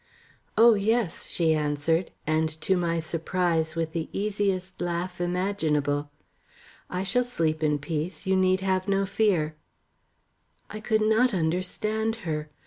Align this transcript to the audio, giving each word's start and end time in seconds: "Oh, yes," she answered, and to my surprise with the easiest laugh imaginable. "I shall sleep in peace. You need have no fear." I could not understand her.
"Oh, 0.57 0.73
yes," 0.73 1.27
she 1.27 1.53
answered, 1.53 2.09
and 2.25 2.49
to 2.61 2.75
my 2.75 2.99
surprise 2.99 3.75
with 3.75 3.91
the 3.93 4.09
easiest 4.11 4.81
laugh 4.81 5.21
imaginable. 5.21 6.09
"I 6.89 7.03
shall 7.03 7.23
sleep 7.23 7.61
in 7.61 7.77
peace. 7.77 8.25
You 8.25 8.35
need 8.35 8.61
have 8.61 8.87
no 8.87 9.05
fear." 9.05 9.53
I 10.71 10.79
could 10.79 11.01
not 11.03 11.35
understand 11.35 12.15
her. 12.25 12.49